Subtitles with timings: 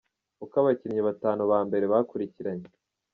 [0.43, 2.67] Uko abakinnyi batanu ba mbere bakurikiranye:.